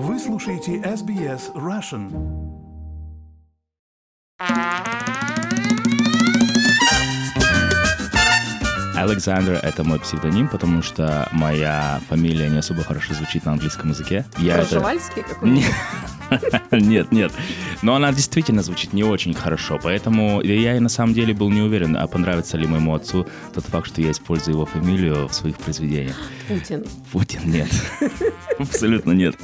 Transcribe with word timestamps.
Вы 0.00 0.16
слушаете 0.20 0.76
SBS 0.76 1.52
Russian. 1.56 2.06
Александр— 8.94 9.58
это 9.64 9.82
мой 9.82 9.98
псевдоним, 9.98 10.46
потому 10.46 10.82
что 10.82 11.28
моя 11.32 12.00
фамилия 12.08 12.48
не 12.48 12.58
особо 12.58 12.84
хорошо 12.84 13.12
звучит 13.14 13.44
на 13.44 13.54
английском 13.54 13.90
языке. 13.90 14.24
Я 14.38 14.58
это... 14.58 14.68
Проживальский 14.68 15.24
какой-то? 15.24 15.66
Нет, 16.70 17.10
нет. 17.10 17.32
Но 17.82 17.96
она 17.96 18.12
действительно 18.12 18.62
звучит 18.62 18.92
не 18.92 19.02
очень 19.02 19.34
хорошо, 19.34 19.80
поэтому 19.82 20.42
я 20.42 20.76
и 20.76 20.78
на 20.78 20.90
самом 20.90 21.14
деле 21.14 21.34
был 21.34 21.50
не 21.50 21.62
уверен, 21.62 21.96
а 21.96 22.06
понравится 22.06 22.56
ли 22.56 22.68
моему 22.68 22.94
отцу 22.94 23.26
тот 23.52 23.64
факт, 23.64 23.88
что 23.88 24.02
я 24.02 24.12
использую 24.12 24.54
его 24.54 24.66
фамилию 24.66 25.26
в 25.26 25.34
своих 25.34 25.56
произведениях. 25.56 26.16
Путин. 26.46 26.84
Путин 27.10 27.50
нет. 27.50 27.68
Абсолютно 28.58 29.12
нет. 29.12 29.34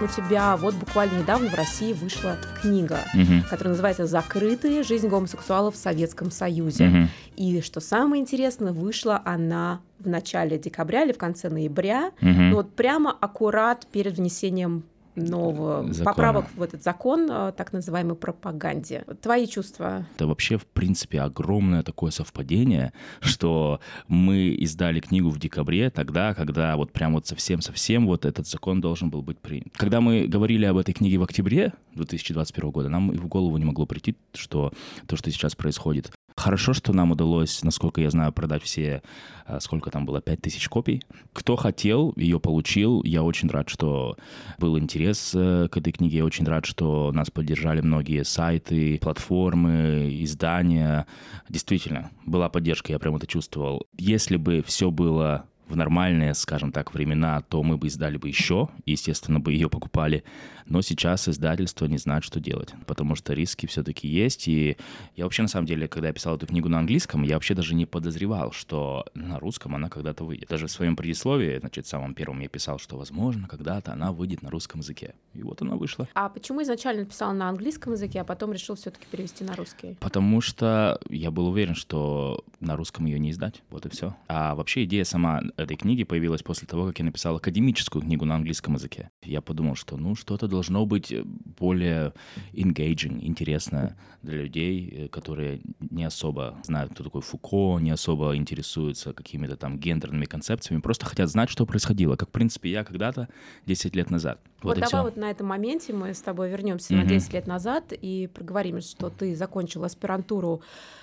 У 0.00 0.06
тебя 0.06 0.56
вот 0.56 0.74
буквально 0.76 1.18
недавно 1.18 1.48
в 1.48 1.54
России 1.54 1.92
вышла 1.92 2.36
книга, 2.62 3.00
Мгм. 3.14 3.42
которая 3.50 3.70
называется 3.70 4.06
«Закрытые. 4.06 4.84
Жизнь 4.84 5.08
гомосексуалов 5.08 5.74
в 5.74 5.78
Советском 5.78 6.30
Союзе». 6.30 6.84
Мгм. 6.84 7.08
И 7.36 7.60
что 7.62 7.80
самое 7.80 8.22
интересное, 8.22 8.72
вышла 8.72 9.20
она 9.24 9.80
в 9.98 10.08
начале 10.08 10.56
декабря 10.56 11.02
или 11.04 11.12
в 11.12 11.18
конце 11.18 11.48
ноября, 11.48 12.12
Мгм. 12.20 12.50
ну 12.50 12.56
вот 12.56 12.72
прямо 12.74 13.10
аккурат 13.20 13.86
перед 13.90 14.16
внесением 14.18 14.84
нового 15.18 15.92
Закона. 15.92 16.04
поправок 16.04 16.46
в 16.54 16.62
этот 16.62 16.82
закон, 16.82 17.28
э, 17.30 17.52
так 17.56 17.72
называемой 17.72 18.16
пропаганде. 18.16 19.04
Твои 19.22 19.46
чувства? 19.46 20.06
Это 20.14 20.26
вообще, 20.26 20.56
в 20.56 20.66
принципе, 20.66 21.20
огромное 21.20 21.82
такое 21.82 22.10
совпадение, 22.10 22.92
что 23.20 23.80
мы 24.06 24.48
издали 24.48 25.00
книгу 25.00 25.28
в 25.28 25.38
декабре, 25.38 25.90
тогда, 25.90 26.34
когда 26.34 26.76
вот 26.76 26.92
прям 26.92 27.14
вот 27.14 27.26
совсем-совсем 27.26 28.06
вот 28.06 28.24
этот 28.24 28.46
закон 28.46 28.80
должен 28.80 29.10
был 29.10 29.22
быть 29.22 29.38
принят. 29.38 29.68
Когда 29.76 30.00
мы 30.00 30.26
говорили 30.26 30.64
об 30.64 30.76
этой 30.76 30.92
книге 30.92 31.18
в 31.18 31.22
октябре 31.22 31.72
2021 31.94 32.70
года, 32.70 32.88
нам 32.88 33.12
и 33.12 33.16
в 33.16 33.26
голову 33.26 33.56
не 33.56 33.64
могло 33.64 33.86
прийти, 33.86 34.16
что 34.34 34.72
то, 35.06 35.16
что 35.16 35.30
сейчас 35.30 35.54
происходит. 35.54 36.10
Хорошо, 36.38 36.72
что 36.72 36.92
нам 36.92 37.10
удалось, 37.10 37.64
насколько 37.64 38.00
я 38.00 38.10
знаю, 38.10 38.32
продать 38.32 38.62
все, 38.62 39.02
а, 39.44 39.58
сколько 39.58 39.90
там 39.90 40.06
было, 40.06 40.20
5000 40.20 40.68
копий. 40.68 41.02
Кто 41.32 41.56
хотел, 41.56 42.12
ее 42.14 42.38
получил. 42.38 43.02
Я 43.02 43.24
очень 43.24 43.48
рад, 43.48 43.68
что 43.68 44.16
был 44.56 44.78
интерес 44.78 45.32
э, 45.34 45.66
к 45.68 45.76
этой 45.76 45.92
книге. 45.92 46.18
Я 46.18 46.24
очень 46.24 46.44
рад, 46.44 46.64
что 46.64 47.10
нас 47.12 47.28
поддержали 47.28 47.80
многие 47.80 48.22
сайты, 48.22 48.98
платформы, 49.00 50.10
издания. 50.22 51.08
Действительно, 51.48 52.12
была 52.24 52.48
поддержка, 52.48 52.92
я 52.92 53.00
прям 53.00 53.16
это 53.16 53.26
чувствовал. 53.26 53.88
Если 53.98 54.36
бы 54.36 54.62
все 54.64 54.92
было 54.92 55.44
в 55.68 55.76
нормальные, 55.76 56.34
скажем 56.34 56.72
так, 56.72 56.94
времена, 56.94 57.42
то 57.42 57.62
мы 57.62 57.76
бы 57.76 57.86
издали 57.86 58.16
бы 58.16 58.28
еще, 58.28 58.68
естественно, 58.86 59.40
бы 59.40 59.52
ее 59.52 59.68
покупали. 59.68 60.24
Но 60.66 60.82
сейчас 60.82 61.28
издательство 61.28 61.86
не 61.86 61.96
знает, 61.96 62.24
что 62.24 62.40
делать, 62.40 62.74
потому 62.86 63.14
что 63.14 63.32
риски 63.32 63.66
все-таки 63.66 64.06
есть. 64.06 64.48
И 64.48 64.76
я 65.16 65.24
вообще, 65.24 65.42
на 65.42 65.48
самом 65.48 65.66
деле, 65.66 65.88
когда 65.88 66.08
я 66.08 66.14
писал 66.14 66.36
эту 66.36 66.46
книгу 66.46 66.68
на 66.68 66.78
английском, 66.78 67.22
я 67.22 67.34
вообще 67.34 67.54
даже 67.54 67.74
не 67.74 67.86
подозревал, 67.86 68.52
что 68.52 69.06
на 69.14 69.38
русском 69.38 69.74
она 69.74 69.88
когда-то 69.88 70.24
выйдет. 70.24 70.48
Даже 70.48 70.66
в 70.66 70.70
своем 70.70 70.94
предисловии, 70.94 71.58
значит, 71.58 71.86
в 71.86 71.88
самом 71.88 72.14
первом 72.14 72.40
я 72.40 72.48
писал, 72.48 72.78
что, 72.78 72.98
возможно, 72.98 73.48
когда-то 73.48 73.92
она 73.92 74.12
выйдет 74.12 74.42
на 74.42 74.50
русском 74.50 74.80
языке. 74.80 75.14
И 75.32 75.42
вот 75.42 75.62
она 75.62 75.76
вышла. 75.76 76.06
А 76.14 76.28
почему 76.28 76.62
изначально 76.62 77.02
написал 77.02 77.32
на 77.32 77.48
английском 77.48 77.94
языке, 77.94 78.20
а 78.20 78.24
потом 78.24 78.52
решил 78.52 78.74
все-таки 78.74 79.06
перевести 79.10 79.44
на 79.44 79.56
русский? 79.56 79.96
Потому 80.00 80.40
что 80.40 81.00
я 81.08 81.30
был 81.30 81.48
уверен, 81.48 81.74
что 81.74 82.44
на 82.60 82.76
русском 82.76 83.06
ее 83.06 83.18
не 83.18 83.30
издать. 83.30 83.62
Вот 83.70 83.86
и 83.86 83.88
все. 83.88 84.14
А 84.26 84.54
вообще 84.54 84.84
идея 84.84 85.04
сама 85.04 85.40
этой 85.58 85.76
книги 85.76 86.04
появилась 86.04 86.42
после 86.42 86.66
того, 86.66 86.86
как 86.86 86.98
я 86.98 87.04
написал 87.04 87.36
академическую 87.36 88.02
книгу 88.02 88.24
на 88.24 88.36
английском 88.36 88.74
языке. 88.74 89.10
Я 89.22 89.40
подумал, 89.40 89.74
что 89.74 89.96
ну 89.96 90.14
что-то 90.14 90.46
должно 90.48 90.86
быть 90.86 91.12
более 91.58 92.12
engaging, 92.52 93.18
интересное 93.24 93.96
для 94.22 94.38
людей, 94.42 94.88
э, 94.90 95.08
которые 95.08 95.60
не 95.80 96.04
особо 96.04 96.58
знают, 96.64 96.92
кто 96.92 97.04
такой 97.04 97.22
Фуко, 97.22 97.78
не 97.80 97.90
особо 97.90 98.36
интересуются 98.36 99.12
какими-то 99.12 99.56
там 99.56 99.78
гендерными 99.78 100.24
концепциями, 100.26 100.80
просто 100.80 101.06
хотят 101.06 101.28
знать, 101.28 101.50
что 101.50 101.66
происходило, 101.66 102.16
как, 102.16 102.28
в 102.28 102.32
принципе, 102.32 102.70
я 102.70 102.84
когда-то 102.84 103.28
10 103.66 103.96
лет 103.96 104.10
назад. 104.10 104.40
Вот, 104.62 104.76
и 104.76 104.80
давай 104.80 104.88
всё. 104.88 105.02
вот 105.02 105.16
на 105.16 105.30
этом 105.30 105.46
моменте 105.46 105.92
мы 105.92 106.14
с 106.14 106.20
тобой 106.20 106.50
вернемся 106.50 106.92
на 106.94 107.00
Мгм. 107.00 107.08
10 107.08 107.32
лет 107.32 107.46
назад 107.46 107.92
и 107.92 108.28
проговорим, 108.32 108.80
что 108.80 109.08
ты 109.08 109.36
закончил 109.36 109.84
аспирантуру 109.84 110.62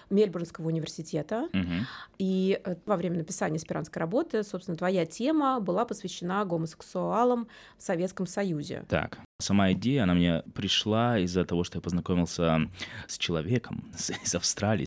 Мельбурнского 0.10 0.68
университета, 0.68 1.48
Мгм. 1.54 1.86
и 2.20 2.60
э, 2.64 2.76
во 2.86 2.96
время 2.98 3.18
написания 3.18 3.56
аспирантской 3.58 4.00
работы, 4.00 4.44
собственно, 4.46 4.78
твоя 4.78 5.06
тема 5.06 5.60
была 5.60 5.86
посвящена 5.86 6.46
гомосексуалам 6.46 7.48
в 7.78 7.84
Советском 7.84 8.28
Союзе. 8.28 8.86
Так, 8.90 9.20
сама 9.40 9.72
идея, 9.74 10.04
она 10.04 10.14
мне 10.14 10.44
пришла 10.54 11.20
из-за 11.20 11.46
того, 11.46 11.64
что 11.64 11.78
я 11.78 11.82
познакомился 11.82 12.70
с 13.08 13.18
человеком 13.18 13.84
с- 13.98 14.12
из 14.12 14.36
Австралии. 14.36 14.86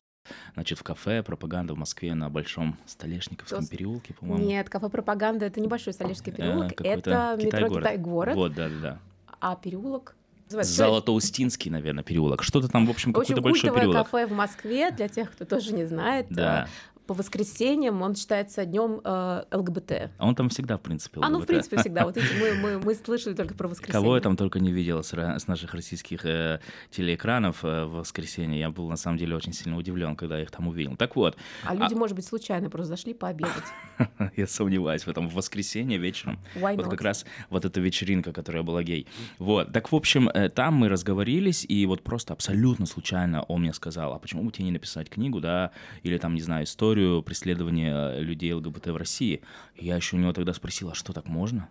Значит, 0.53 0.77
в 0.77 0.83
кафе 0.83 1.23
«Пропаганда» 1.23 1.73
в 1.73 1.77
Москве 1.77 2.13
на 2.13 2.29
Большом 2.29 2.77
Столешниковском 2.85 3.59
Тос- 3.63 3.69
переулке, 3.69 4.13
по-моему. 4.13 4.43
Нет, 4.45 4.69
кафе 4.69 4.89
пропаганда 4.89 5.45
это 5.45 5.59
небольшой 5.59 5.93
Столешский 5.93 6.31
Э, 6.31 6.33
переулок, 6.35 6.75
какой-то 6.75 7.09
это 7.35 7.43
метро 7.43 7.79
Китай-город. 7.79 8.35
Вот, 8.35 8.53
да-да-да. 8.53 8.99
а 9.39 9.55
переулок 9.55 10.15
называется 10.45 10.73
Золотоустинский, 10.73 11.71
наверное, 11.71 12.03
переулок. 12.03 12.43
Что-то 12.43 12.67
там, 12.67 12.85
в 12.85 12.89
общем, 12.91 13.11
В 13.13 13.17
общем, 13.17 13.35
какой-то 13.35 13.41
большой 13.41 13.71
переулок. 13.73 14.05
кафе 14.09 14.27
в 14.27 14.31
Москве, 14.33 14.91
для 14.91 15.07
тех, 15.07 15.31
кто 15.31 15.45
тоже 15.45 15.73
не 15.73 15.85
знает, 15.85 16.27
Да. 16.29 16.67
По 17.09 17.15
воскресеньям 17.15 18.03
он 18.03 18.13
считается 18.13 18.65
днем 18.65 19.01
э, 19.03 19.43
ЛГБТ. 19.51 20.11
А 20.19 20.27
он 20.27 20.35
там 20.35 20.49
всегда, 20.49 20.77
в 20.77 20.81
принципе, 20.81 21.19
А 21.23 21.29
ну, 21.29 21.37
в 21.37 21.41
ЛГБТ. 21.41 21.47
принципе, 21.47 21.77
всегда. 21.77 22.05
Вот 22.05 22.17
эти 22.17 22.27
мы, 22.39 22.53
мы, 22.61 22.77
мы 22.77 22.93
слышали 22.93 23.33
только 23.33 23.55
про 23.55 23.67
воскресенье. 23.67 23.99
Кого 23.99 24.15
я 24.15 24.21
там 24.21 24.37
только 24.37 24.59
не 24.59 24.71
видел 24.71 25.01
с, 25.01 25.11
с 25.11 25.47
наших 25.47 25.73
российских 25.73 26.23
э, 26.23 26.59
телеэкранов 26.91 27.65
э, 27.65 27.85
в 27.85 27.93
воскресенье. 27.93 28.59
Я 28.59 28.69
был, 28.69 28.87
на 28.87 28.95
самом 28.95 29.17
деле, 29.17 29.35
очень 29.35 29.53
сильно 29.53 29.75
удивлен, 29.75 30.15
когда 30.15 30.37
я 30.37 30.43
их 30.43 30.51
там 30.51 30.67
увидел. 30.67 30.95
Так 30.97 31.15
вот, 31.15 31.35
А 31.65 31.73
люди, 31.73 31.95
может 31.95 32.15
быть, 32.15 32.27
случайно 32.27 32.69
просто 32.69 32.89
зашли 32.89 33.15
пообедать. 33.15 33.63
я 34.37 34.45
сомневаюсь 34.45 35.01
в 35.01 35.07
этом. 35.07 35.29
В 35.29 35.33
воскресенье 35.33 35.97
вечером 35.97 36.37
Why 36.53 36.75
Вот 36.75 36.85
not? 36.85 36.89
как 36.91 37.01
раз 37.01 37.25
вот 37.49 37.65
эта 37.65 37.81
вечеринка, 37.81 38.33
которая 38.33 38.61
была 38.61 38.83
гей. 38.83 39.07
Вот. 39.39 39.73
Так, 39.73 39.91
в 39.91 39.95
общем, 39.95 40.29
э, 40.29 40.49
там 40.49 40.75
мы 40.75 40.89
разговорились, 40.89 41.65
и 41.67 41.87
вот 41.87 42.03
просто 42.03 42.33
абсолютно 42.33 42.85
случайно 42.85 43.41
он 43.47 43.61
мне 43.61 43.73
сказал, 43.73 44.13
а 44.13 44.19
почему 44.19 44.43
бы 44.43 44.51
тебе 44.51 44.65
не 44.65 44.71
написать 44.73 45.09
книгу, 45.09 45.39
да, 45.41 45.71
или 46.03 46.19
там, 46.19 46.35
не 46.35 46.41
знаю, 46.41 46.65
историю 46.65 46.98
преследования 47.25 47.93
э, 47.93 48.21
людей 48.21 48.53
ЛГБТ 48.53 48.87
в 48.87 48.97
России. 48.97 49.41
Я 49.75 49.95
еще 49.95 50.15
у 50.15 50.19
него 50.19 50.33
тогда 50.33 50.53
спросил, 50.53 50.89
а 50.89 50.95
что 50.95 51.13
так 51.13 51.27
можно? 51.27 51.69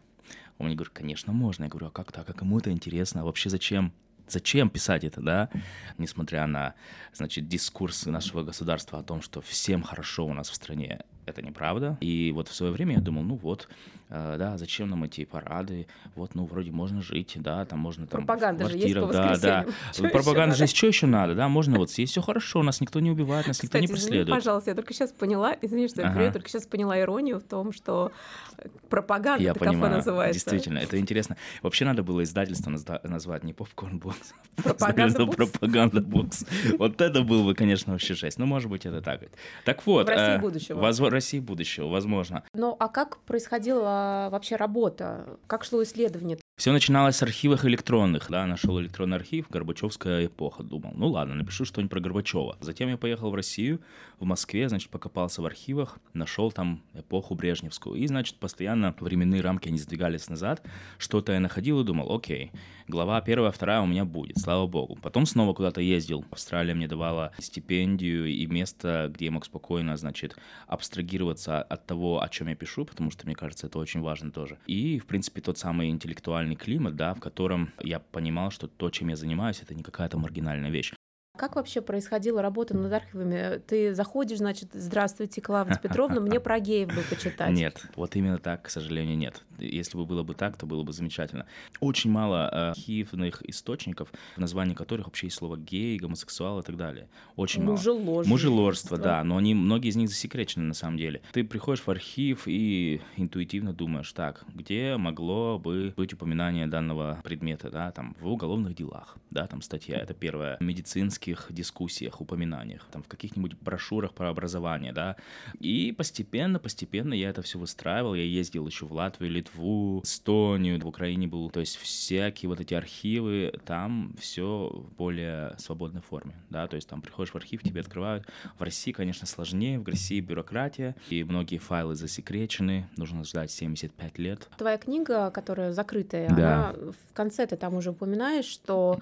Он 0.59 0.67
мне 0.67 0.75
говорит, 0.75 0.93
конечно, 0.93 1.33
можно. 1.33 1.65
Я 1.65 1.71
говорю, 1.71 1.87
а 1.87 1.91
как 1.91 2.13
так? 2.13 2.29
А 2.29 2.33
кому 2.33 2.59
это 2.59 2.71
интересно? 2.71 3.23
А 3.23 3.25
вообще 3.25 3.51
зачем? 3.51 3.93
Зачем 4.27 4.69
писать 4.69 5.05
это, 5.05 5.21
да? 5.21 5.49
Несмотря 5.97 6.47
на, 6.47 6.75
значит, 7.15 7.49
дискурс 7.49 8.07
нашего 8.07 8.43
государства 8.43 8.99
о 8.99 9.03
том, 9.03 9.23
что 9.23 9.41
всем 9.41 9.83
хорошо 9.83 10.27
у 10.27 10.35
нас 10.35 10.51
в 10.51 10.55
стране, 10.55 11.01
это 11.29 11.43
неправда. 11.43 11.97
И 12.01 12.33
вот 12.35 12.49
в 12.49 12.55
свое 12.55 12.73
время 12.73 12.95
я 12.97 13.01
думал, 13.01 13.23
ну 13.23 13.35
вот, 13.37 13.69
э, 14.09 14.37
да, 14.39 14.57
зачем 14.59 14.89
нам 14.91 15.05
эти 15.05 15.25
парады? 15.25 15.87
Вот, 16.15 16.35
ну, 16.35 16.45
вроде 16.47 16.71
можно 16.71 17.03
жить, 17.03 17.35
да, 17.37 17.65
там 17.65 17.79
можно 17.79 18.07
там... 18.07 18.23
в 18.23 18.27
Пропаганда 18.27 18.69
же 18.69 18.77
есть 18.77 18.95
да, 18.95 19.37
да. 19.37 19.65
ещё 19.93 20.11
Пропаганда 20.11 20.55
же 20.57 20.65
есть, 20.65 20.77
что 20.77 20.87
еще 20.87 21.07
надо, 21.07 21.35
да, 21.35 21.49
можно 21.49 21.79
вот 21.79 21.91
съесть, 21.91 22.13
все 22.13 22.23
хорошо, 22.23 22.63
нас 22.63 22.81
никто 22.81 23.01
не 23.01 23.11
убивает, 23.11 23.47
нас 23.47 23.63
никто 23.63 23.79
не 23.79 23.85
извини, 23.87 23.97
преследует. 24.01 24.31
пожалуйста, 24.39 24.71
я 24.71 24.75
только 24.75 24.95
сейчас 24.95 25.13
поняла, 25.13 25.55
извини, 25.61 25.89
что 25.89 26.01
я 26.03 26.09
говорю, 26.09 26.23
я 26.25 26.29
Ага. 26.29 26.35
только 26.39 26.49
сейчас 26.49 26.67
поняла 26.67 26.99
иронию 27.01 27.39
в 27.41 27.45
том, 27.45 27.73
что 27.73 28.13
э, 28.59 28.69
пропаганда 28.89 29.43
Я 29.43 29.53
кафе 29.53 29.67
понимаю, 29.67 29.97
называется. 29.97 30.35
действительно, 30.51 30.79
это 30.79 30.99
интересно. 30.99 31.37
Вообще 31.63 31.85
надо 31.85 32.03
было 32.03 32.23
издательство 32.23 32.71
назвать 33.05 33.45
не 33.45 33.53
попкорн 33.53 33.99
бокс, 33.99 34.35
а 34.59 34.63
Пропаганда 34.63 35.27
пропаганда 35.27 36.01
бокс. 36.01 36.45
Вот 36.79 37.01
это 37.01 37.23
был 37.23 37.45
бы, 37.45 37.55
конечно, 37.55 37.93
вообще 37.93 38.15
жесть. 38.15 38.39
Ну, 38.39 38.47
может 38.47 38.71
быть, 38.71 38.87
это 38.87 39.01
так. 39.03 39.21
Так 39.65 39.85
вот. 39.87 40.07
В 40.07 40.09
России 40.11 40.37
э, 40.37 40.39
будущего. 40.39 40.81
возво- 40.81 41.11
России 41.19 41.41
будущего, 41.41 41.89
возможно. 41.89 42.45
Ну, 42.55 42.77
а 42.79 42.89
как 42.89 43.19
происходила 43.25 44.29
вообще 44.31 44.57
работа? 44.57 45.39
Как 45.47 45.65
шло 45.65 45.83
исследование? 45.83 46.39
Все 46.59 46.73
начиналось 46.73 47.15
с 47.15 47.23
архивов 47.23 47.65
электронных, 47.65 48.27
да, 48.31 48.45
нашел 48.45 48.81
электронный 48.81 49.17
архив, 49.17 49.49
Горбачевская 49.49 50.27
эпоха, 50.27 50.65
думал, 50.65 50.91
ну 50.97 51.07
ладно, 51.07 51.37
напишу 51.37 51.65
что-нибудь 51.65 51.93
про 51.93 52.01
Горбачева. 52.01 52.57
Затем 52.61 52.89
я 52.89 52.97
поехал 52.97 53.31
в 53.31 53.35
Россию, 53.37 53.81
в 54.19 54.25
Москве, 54.25 54.69
значит, 54.69 54.91
покопался 54.91 55.41
в 55.41 55.47
архивах, 55.47 56.01
нашел 56.15 56.51
там 56.51 56.83
эпоху 56.95 57.37
Брежневскую, 57.37 57.95
и, 57.95 58.05
значит, 58.09 58.41
постоянно 58.41 58.93
временные 58.99 59.41
рамки, 59.41 59.69
они 59.69 59.79
сдвигались 59.79 60.29
назад, 60.29 60.61
что-то 60.99 61.31
я 61.31 61.39
находил 61.39 61.81
и 61.81 61.85
думал, 61.85 62.13
окей, 62.13 62.51
глава 62.89 63.21
первая, 63.21 63.53
вторая 63.53 63.81
у 63.81 63.87
меня 63.87 64.05
будет, 64.05 64.39
слава 64.39 64.67
богу. 64.67 64.99
Потом 65.01 65.27
снова 65.27 65.55
куда-то 65.55 65.81
ездил, 65.81 66.25
Австралия 66.33 66.75
мне 66.75 66.89
давала 66.89 67.31
стипендию 67.39 68.27
и 68.27 68.47
место, 68.47 69.09
где 69.15 69.27
я 69.27 69.31
мог 69.31 69.45
спокойно, 69.45 69.97
значит, 69.97 70.37
абстрагироваться 70.67 71.63
от 71.63 71.87
того, 71.87 72.21
о 72.21 72.29
чем 72.29 72.49
я 72.49 72.57
пишу, 72.57 72.85
потому 72.85 73.13
что, 73.13 73.27
мне 73.27 73.37
кажется, 73.37 73.69
это 73.69 73.79
очень 73.79 74.01
важно 74.01 74.33
тоже. 74.33 74.59
И, 74.67 74.99
в 74.99 75.07
принципе, 75.07 75.41
тот 75.41 75.57
самый 75.57 75.91
интеллектуальный 75.91 76.48
климат, 76.57 76.97
да, 76.97 77.15
в 77.15 77.21
котором 77.21 77.73
я 77.81 77.99
понимал, 77.99 78.51
что 78.51 78.69
то, 78.69 78.91
чем 78.91 79.09
я 79.09 79.17
занимаюсь, 79.17 79.63
это 79.63 79.75
не 79.75 79.83
какая-то 79.83 80.19
маргинальная 80.19 80.71
вещь. 80.71 80.93
Как 81.39 81.55
вообще 81.55 81.81
происходила 81.81 82.43
работа 82.43 82.77
над 82.77 82.93
архивами? 82.93 83.59
Ты 83.59 83.95
заходишь, 83.95 84.39
значит, 84.39 84.71
здравствуйте, 84.73 85.41
Клавдия 85.41 85.79
Петровна, 85.83 86.21
мне 86.21 86.41
про 86.41 86.59
геев 86.59 86.89
бы 86.89 87.03
почитать. 87.09 87.53
Нет, 87.53 87.81
вот 87.95 88.17
именно 88.17 88.39
так, 88.39 88.63
к 88.63 88.71
сожалению, 88.71 89.17
нет. 89.17 89.45
Если 89.59 89.97
бы 89.97 90.05
было 90.05 90.25
бы 90.25 90.35
так, 90.35 90.57
то 90.57 90.67
было 90.67 90.83
бы 90.83 90.93
замечательно. 90.93 91.47
Очень 91.79 92.11
мало 92.11 92.51
э, 92.53 92.71
архивных 92.71 93.49
источников, 93.49 94.09
в 94.35 94.41
названии 94.41 94.75
которых 94.75 95.07
вообще 95.07 95.29
есть 95.29 95.37
слово 95.37 95.57
гей, 95.57 95.97
гомосексуал 95.99 96.59
и 96.59 96.63
так 96.65 96.77
далее. 96.77 97.09
Очень 97.37 97.63
мало. 97.63 97.77
Мужеложество. 97.77 98.31
Мужеложство, 98.31 98.99
да, 98.99 99.23
но 99.23 99.37
они, 99.37 99.55
многие 99.55 99.91
из 99.91 99.97
них 99.97 100.09
засекречены 100.09 100.65
на 100.65 100.75
самом 100.75 100.97
деле. 100.97 101.23
Ты 101.33 101.45
приходишь 101.45 101.85
в 101.85 101.89
архив 101.89 102.43
и 102.47 103.01
интуитивно 103.17 103.73
думаешь, 103.73 104.13
так, 104.13 104.45
где 104.53 104.97
могло 104.97 105.61
бы 105.61 105.95
быть 105.97 106.13
упоминание 106.13 106.67
данного 106.67 107.21
предмета, 107.23 107.71
да, 107.71 107.93
там, 107.93 108.17
в 108.21 108.27
уголовных 108.27 108.75
делах, 108.75 109.17
да, 109.31 109.47
там 109.47 109.63
статья, 109.63 109.99
это 109.99 110.15
первое, 110.15 110.57
медицинский 110.59 111.28
медицинских 111.29 111.53
дискуссиях, 111.55 112.21
упоминаниях, 112.21 112.87
там, 112.91 113.03
в 113.03 113.09
каких-нибудь 113.09 113.55
брошюрах 113.61 114.13
про 114.13 114.31
образование, 114.31 114.93
да. 114.93 115.17
И 115.61 115.93
постепенно, 115.93 116.59
постепенно 116.59 117.15
я 117.15 117.31
это 117.31 117.43
все 117.43 117.59
выстраивал. 117.59 118.15
Я 118.15 118.23
ездил 118.25 118.67
еще 118.67 118.87
в 118.87 118.93
Латвию, 118.93 119.31
Литву, 119.33 120.01
Эстонию, 120.03 120.81
в 120.81 120.87
Украине 120.87 121.27
был. 121.27 121.51
То 121.51 121.61
есть 121.61 121.77
всякие 121.77 122.49
вот 122.49 122.61
эти 122.61 122.75
архивы, 122.75 123.53
там 123.65 124.15
все 124.19 124.71
в 124.73 124.93
более 124.97 125.55
свободной 125.59 126.01
форме, 126.03 126.35
да. 126.51 126.67
То 126.67 126.77
есть 126.77 126.89
там 126.89 127.03
приходишь 127.03 127.33
в 127.33 127.37
архив, 127.37 127.63
тебе 127.63 127.81
открывают. 127.81 128.27
В 128.59 128.63
России, 128.63 128.93
конечно, 128.93 129.27
сложнее, 129.27 129.79
в 129.79 129.87
России 129.87 130.21
бюрократия, 130.21 130.95
и 131.11 131.25
многие 131.25 131.59
файлы 131.59 131.95
засекречены, 131.95 132.89
нужно 132.97 133.25
ждать 133.25 133.51
75 133.51 134.19
лет. 134.19 134.49
Твоя 134.59 134.79
книга, 134.79 135.31
которая 135.31 135.73
закрытая, 135.73 136.29
Да. 136.29 136.35
она 136.35 136.73
в 136.73 137.13
конце 137.15 137.47
ты 137.47 137.57
там 137.57 137.75
уже 137.75 137.91
упоминаешь, 137.91 138.45
что 138.45 138.99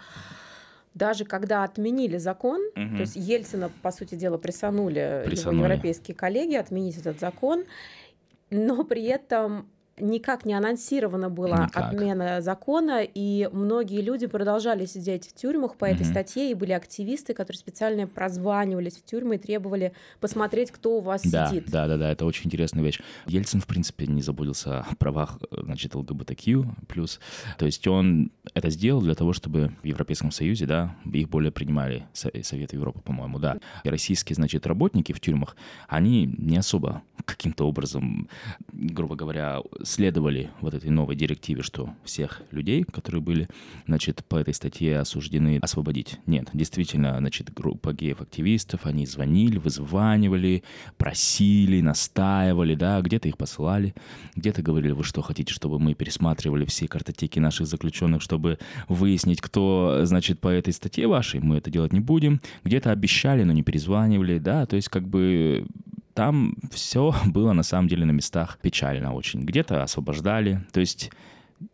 даже 0.97 1.27
когда 1.27 1.63
отменили 1.63 2.17
закон, 2.17 2.61
Мгм. 2.75 2.97
то 2.97 3.01
есть 3.03 3.17
Ельцина, 3.17 3.71
по 3.83 3.93
сути 3.93 4.15
дела, 4.15 4.39
присанули, 4.39 5.25
Присанули. 5.27 5.57
его 5.59 5.67
европейские 5.67 6.15
коллеги 6.15 6.55
отменить 6.55 6.97
этот 6.97 7.21
закон, 7.21 7.65
но 8.51 8.83
при 8.83 9.05
этом 9.05 9.69
никак 9.99 10.45
не 10.45 10.55
анонсирована 10.55 11.31
была 11.31 11.65
Никак. 11.65 11.93
отмена 11.93 12.41
закона, 12.41 13.03
и 13.03 13.49
многие 13.53 14.01
люди 14.03 14.27
продолжали 14.27 14.85
сидеть 14.87 15.29
в 15.29 15.35
тюрьмах 15.35 15.77
по 15.77 15.87
этой 15.87 16.03
Мгм. 16.03 16.11
статье, 16.11 16.51
и 16.51 16.55
были 16.55 16.73
активисты, 16.73 17.33
которые 17.35 17.59
специально 17.59 18.07
прозванивались 18.07 18.97
в 18.97 19.05
тюрьмы 19.05 19.37
и 19.37 19.39
требовали 19.39 19.93
посмотреть, 20.21 20.71
кто 20.71 20.99
у 20.99 21.01
вас 21.01 21.23
Да, 21.25 21.49
сидит. 21.49 21.71
да, 21.71 21.87
да, 21.89 21.97
да, 21.97 22.13
это 22.13 22.27
очень 22.27 22.47
интересная 22.47 22.83
вещь. 22.85 23.01
Ельцин, 23.27 23.61
в 23.61 23.67
принципе, 23.67 24.07
не 24.07 24.23
заботился 24.23 24.81
о 24.81 24.95
правах, 24.97 25.39
значит, 25.51 25.95
ЛГБТQ+. 25.95 26.65
То 27.59 27.67
есть 27.67 27.87
он 27.87 28.31
это 28.55 28.71
сделал 28.71 29.01
для 29.01 29.15
того, 29.15 29.33
чтобы 29.33 29.73
в 29.83 29.87
Европейском 29.87 30.31
Союзе, 30.31 30.67
да, 30.67 30.95
их 31.13 31.29
более 31.29 31.51
принимали, 31.53 32.07
Со- 32.13 32.31
Совет 32.43 32.73
Европы, 32.75 33.01
по-моему, 33.01 33.39
да. 33.39 33.59
И 33.85 33.89
российские, 33.89 34.35
значит, 34.35 34.67
работники 34.67 35.13
в 35.13 35.21
тюрьмах, 35.21 35.57
они 35.89 36.27
не 36.39 36.59
особо 36.59 37.03
каким-то 37.25 37.65
образом, 37.67 38.29
грубо 38.73 39.17
говоря, 39.17 39.61
следовали 39.87 40.51
вот 40.61 40.75
этой 40.75 40.91
новой 40.91 41.17
директиве, 41.17 41.63
что 41.63 41.95
всех 42.05 42.43
людей, 42.51 42.85
которые 42.85 43.23
были, 43.23 43.49
значит, 43.87 44.25
по 44.29 44.37
этой 44.37 44.53
статье 44.53 44.99
осуждены, 44.99 45.59
освободить. 45.63 46.19
Нет, 46.27 46.51
действительно, 46.53 47.17
значит, 47.19 47.53
группа 47.55 47.93
геев-активистов, 47.93 48.85
они 48.85 49.07
звонили, 49.07 49.59
вызванивали, 49.59 50.65
просили, 50.97 51.81
настаивали, 51.81 52.75
да, 52.75 53.01
где-то 53.01 53.29
их 53.29 53.37
посылали, 53.37 53.95
где-то 54.35 54.63
говорили, 54.63 54.93
вы 54.93 55.05
что, 55.05 55.23
хотите, 55.23 55.53
чтобы 55.53 55.79
мы 55.79 55.95
пересматривали 55.95 56.65
все 56.65 56.89
картотеки 56.89 57.39
наших 57.39 57.67
заключенных, 57.67 58.23
чтобы 58.23 58.59
выяснить, 58.89 59.41
кто, 59.41 60.01
значит, 60.05 60.41
по 60.41 60.49
этой 60.49 60.73
статье 60.73 61.07
вашей, 61.07 61.41
мы 61.41 61.57
это 61.57 61.71
делать 61.71 61.93
не 61.93 62.01
будем. 62.01 62.41
Где-то 62.65 62.91
обещали, 62.91 63.45
но 63.45 63.53
не 63.53 63.63
перезванивали, 63.63 64.39
да, 64.39 64.67
то 64.67 64.77
есть 64.77 64.89
как 64.89 65.09
бы 65.09 65.67
там 66.17 66.55
все 66.73 67.15
было 67.27 67.53
на 67.53 67.63
самом 67.63 67.87
деле 67.87 68.05
на 68.05 68.11
местах 68.11 68.59
печально 68.61 69.13
очень. 69.13 69.43
Где-то 69.43 69.83
освобождали, 69.83 70.65
то 70.73 70.81
есть 70.81 71.13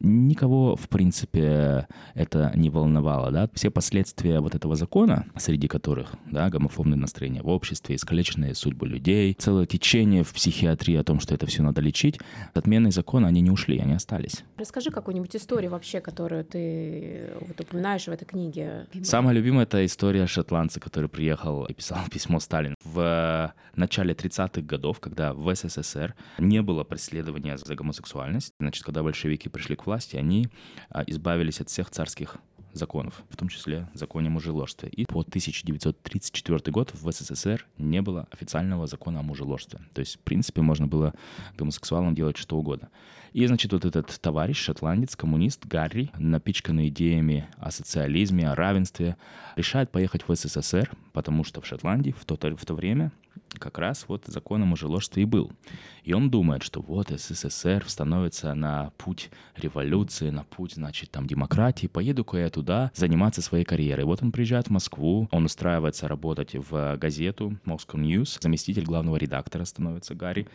никого, 0.00 0.76
в 0.76 0.88
принципе, 0.88 1.86
это 2.14 2.52
не 2.54 2.70
волновало, 2.70 3.30
да. 3.30 3.48
Все 3.54 3.70
последствия 3.70 4.40
вот 4.40 4.54
этого 4.54 4.76
закона, 4.76 5.26
среди 5.36 5.68
которых, 5.68 6.14
да, 6.30 6.48
гомофобные 6.48 6.98
настроения 6.98 7.42
в 7.42 7.48
обществе, 7.48 7.96
искалеченные 7.96 8.54
судьбы 8.54 8.86
людей, 8.86 9.34
целое 9.34 9.66
течение 9.66 10.22
в 10.22 10.32
психиатрии 10.32 10.96
о 10.96 11.04
том, 11.04 11.20
что 11.20 11.34
это 11.34 11.46
все 11.46 11.62
надо 11.62 11.80
лечить, 11.80 12.18
от 12.54 12.62
отмены 12.62 12.90
закона 12.90 13.28
они 13.28 13.40
не 13.40 13.50
ушли, 13.50 13.78
они 13.78 13.94
остались. 13.94 14.44
Расскажи 14.56 14.90
какую-нибудь 14.90 15.34
историю 15.36 15.70
вообще, 15.70 16.00
которую 16.00 16.44
ты 16.44 17.30
вот 17.40 17.60
упоминаешь 17.60 18.04
в 18.04 18.08
этой 18.08 18.24
книге. 18.24 18.86
Самая 19.02 19.34
любимая 19.34 19.64
это 19.64 19.84
история 19.84 20.26
шотландца, 20.26 20.80
который 20.80 21.08
приехал 21.08 21.64
и 21.64 21.74
писал 21.74 21.98
письмо 22.10 22.40
Сталину. 22.40 22.74
В 22.84 23.52
начале 23.74 24.14
30-х 24.14 24.62
годов, 24.62 25.00
когда 25.00 25.32
в 25.34 25.54
СССР 25.54 26.14
не 26.38 26.62
было 26.62 26.84
преследования 26.84 27.56
за 27.56 27.74
гомосексуальность, 27.74 28.52
значит, 28.60 28.84
когда 28.84 29.02
большевики 29.02 29.48
пришли 29.48 29.71
к 29.76 29.86
власти, 29.86 30.16
они 30.16 30.48
а, 30.90 31.02
избавились 31.06 31.60
от 31.60 31.68
всех 31.68 31.90
царских 31.90 32.38
законов, 32.72 33.22
в 33.28 33.36
том 33.36 33.48
числе 33.48 33.88
законе 33.94 34.28
мужеложстве. 34.30 34.88
И 34.88 35.04
по 35.04 35.20
1934 35.20 36.72
год 36.72 36.92
в 36.94 37.10
СССР 37.10 37.66
не 37.78 38.02
было 38.02 38.26
официального 38.30 38.86
закона 38.86 39.20
о 39.20 39.22
мужеложстве. 39.22 39.80
То 39.92 40.00
есть, 40.00 40.16
в 40.16 40.20
принципе, 40.20 40.62
можно 40.62 40.86
было 40.86 41.12
гомосексуалам 41.56 42.14
делать 42.14 42.36
что 42.36 42.56
угодно. 42.56 42.88
И, 43.32 43.46
значит, 43.46 43.72
вот 43.72 43.84
этот 43.84 44.20
товарищ, 44.20 44.58
шотландец, 44.58 45.16
коммунист 45.16 45.64
Гарри, 45.64 46.10
напичканный 46.18 46.88
идеями 46.88 47.48
о 47.56 47.70
социализме, 47.70 48.50
о 48.50 48.54
равенстве, 48.54 49.16
решает 49.56 49.90
поехать 49.90 50.28
в 50.28 50.34
СССР, 50.34 50.90
потому 51.12 51.44
что 51.44 51.60
в 51.60 51.66
Шотландии 51.66 52.14
в 52.18 52.24
то, 52.26 52.34
в 52.34 52.64
то 52.66 52.74
время 52.74 53.10
как 53.58 53.78
раз 53.78 54.06
вот 54.08 54.24
закон 54.26 54.62
о 54.62 54.66
мужеложстве 54.66 55.22
и 55.22 55.26
был. 55.26 55.52
И 56.04 56.12
он 56.12 56.30
думает, 56.30 56.62
что 56.62 56.80
вот 56.80 57.10
СССР 57.10 57.84
становится 57.86 58.54
на 58.54 58.90
путь 58.98 59.30
революции, 59.56 60.30
на 60.30 60.44
путь, 60.44 60.74
значит, 60.74 61.10
там, 61.10 61.26
демократии, 61.26 61.86
поеду-ка 61.86 62.38
я 62.38 62.50
туда 62.50 62.90
заниматься 62.94 63.42
своей 63.42 63.64
карьерой. 63.64 64.04
Вот 64.04 64.22
он 64.22 64.32
приезжает 64.32 64.68
в 64.68 64.70
Москву, 64.70 65.28
он 65.30 65.44
устраивается 65.44 66.08
работать 66.08 66.54
в 66.54 66.96
газету 66.96 67.58
Moscow 67.64 68.00
News, 68.00 68.38
заместитель 68.40 68.84
главного 68.84 69.16
редактора 69.16 69.64
становится 69.64 70.14
Гарри. 70.14 70.48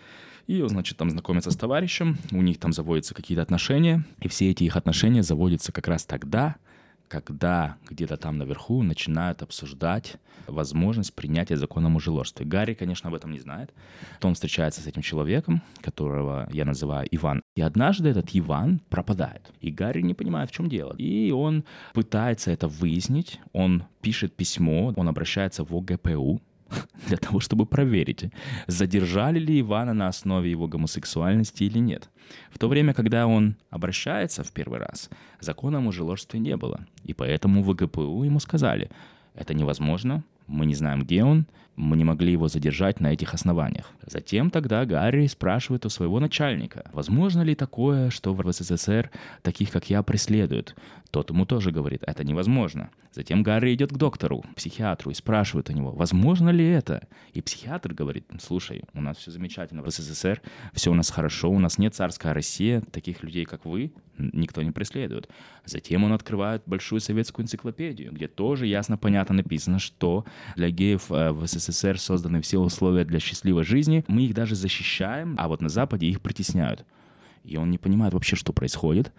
И 0.48 0.62
он, 0.62 0.70
значит, 0.70 0.98
там 0.98 1.10
знакомится 1.10 1.52
с 1.52 1.58
товарищем, 1.58 2.18
у 2.32 2.42
них 2.42 2.58
там 2.58 2.72
заводятся 2.72 3.14
какие-то 3.14 3.42
отношения, 3.42 4.06
и 4.22 4.30
все 4.30 4.50
эти 4.50 4.64
их 4.64 4.78
отношения 4.78 5.22
заводятся 5.22 5.72
как 5.74 5.88
раз 5.88 6.06
тогда, 6.06 6.56
когда 7.08 7.78
где-то 7.90 8.18
там 8.18 8.38
наверху 8.38 8.84
начинают 8.84 9.42
обсуждать 9.42 10.18
возможность 10.48 11.14
принятия 11.14 11.58
закона 11.58 11.88
о 11.88 11.90
мужеложстве. 11.90 12.46
Гарри, 12.46 12.74
конечно, 12.74 13.10
об 13.10 13.16
этом 13.16 13.32
не 13.32 13.40
знает. 13.40 13.74
То 14.20 14.28
он 14.28 14.34
встречается 14.34 14.82
с 14.82 14.88
этим 14.88 15.02
человеком, 15.02 15.62
которого 15.82 16.48
я 16.52 16.66
называю 16.66 17.08
Иван. 17.12 17.42
И 17.56 17.62
однажды 17.62 18.10
этот 18.10 18.30
Иван 18.34 18.82
пропадает. 18.90 19.52
И 19.62 19.72
Гарри 19.72 20.02
не 20.02 20.14
понимает, 20.14 20.50
в 20.50 20.54
чем 20.54 20.70
дело. 20.70 20.94
И 20.98 21.32
он 21.32 21.64
пытается 21.94 22.52
это 22.52 22.68
выяснить. 22.68 23.40
Он 23.54 23.84
пишет 24.02 24.36
письмо, 24.36 24.94
он 24.96 25.08
обращается 25.10 25.64
в 25.64 25.76
ОГПУ, 25.76 26.42
для 27.08 27.18
того, 27.18 27.40
чтобы 27.40 27.66
проверить, 27.66 28.32
задержали 28.68 29.40
ли 29.40 29.60
Ивана 29.62 29.94
на 29.94 30.08
основе 30.08 30.52
его 30.52 30.68
гомосексуальности 30.68 31.64
или 31.64 31.80
нет. 31.80 32.10
В 32.52 32.60
то 32.60 32.68
время, 32.68 32.94
когда 32.94 33.28
он 33.28 33.56
обращается 33.70 34.44
в 34.44 34.52
первый 34.52 34.80
раз, 34.80 35.10
закона 35.40 35.78
о 35.78 35.82
мужеложстве 35.82 36.40
не 36.40 36.58
было. 36.58 36.86
И 37.04 37.14
поэтому 37.14 37.64
в 37.64 37.74
ГПУ 37.74 38.24
ему 38.24 38.40
сказали, 38.40 38.90
это 39.34 39.54
невозможно, 39.54 40.24
мы 40.48 40.66
не 40.66 40.76
знаем, 40.76 41.04
где 41.04 41.24
он, 41.24 41.46
мы 41.78 41.96
не 41.96 42.04
могли 42.04 42.32
его 42.32 42.48
задержать 42.48 43.00
на 43.00 43.14
этих 43.14 43.34
основаниях. 43.34 43.92
Затем 44.06 44.50
тогда 44.50 44.84
Гарри 44.86 45.28
спрашивает 45.28 45.86
у 45.86 45.90
своего 45.90 46.20
начальника, 46.20 46.90
возможно 46.92 47.44
ли 47.44 47.56
такое, 47.56 48.10
что 48.10 48.34
в 48.34 48.52
СССР 48.52 49.12
таких, 49.44 49.72
как 49.72 49.90
я, 49.90 50.02
преследуют. 50.02 50.76
Тот 51.12 51.30
ему 51.30 51.46
тоже 51.46 51.72
говорит, 51.72 52.04
это 52.06 52.24
невозможно. 52.24 52.90
Затем 53.12 53.42
Гарри 53.42 53.74
идет 53.74 53.92
к 53.92 53.98
доктору, 53.98 54.44
психиатру, 54.56 55.12
и 55.12 55.14
спрашивает 55.14 55.70
у 55.70 55.74
него, 55.74 55.92
возможно 55.92 56.50
ли 56.50 56.68
это? 56.68 57.08
И 57.34 57.42
психиатр 57.42 57.94
говорит, 57.94 58.26
слушай, 58.40 58.84
у 58.94 59.02
нас 59.02 59.18
все 59.18 59.32
замечательно 59.32 59.82
в 59.82 59.90
СССР, 59.90 60.42
все 60.74 60.92
у 60.92 60.94
нас 60.94 61.10
хорошо, 61.10 61.50
у 61.50 61.60
нас 61.60 61.78
нет 61.78 61.96
царская 61.96 62.34
Россия, 62.34 62.82
таких 62.92 63.24
людей, 63.24 63.46
как 63.46 63.66
вы, 63.66 63.94
никто 64.18 64.62
не 64.62 64.72
преследует. 64.72 65.30
Затем 65.66 66.04
он 66.04 66.14
открывает 66.14 66.64
большую 66.66 67.00
советскую 67.02 67.46
энциклопедию, 67.46 68.12
где 68.12 68.28
тоже 68.28 68.68
ясно 68.68 68.98
понятно 68.98 69.36
написано, 69.36 69.80
что 69.80 70.26
для 70.56 70.70
геев 70.70 71.12
э, 71.12 71.32
в 71.32 71.48
СССР 71.48 71.67
созданы 71.72 72.42
все 72.42 72.60
условия 72.60 73.06
для 73.06 73.20
счастливой 73.20 73.64
жизни, 73.64 74.04
мы 74.08 74.24
их 74.24 74.34
даже 74.34 74.56
защищаем, 74.56 75.36
а 75.38 75.48
вот 75.48 75.62
на 75.62 75.70
Западе 75.70 76.08
их 76.08 76.22
притесняют. 76.22 76.86
И 77.48 77.56
он 77.56 77.72
не 77.72 77.78
понимает 77.78 78.14
вообще, 78.14 78.36
что 78.36 78.52
происходит. 78.52 79.14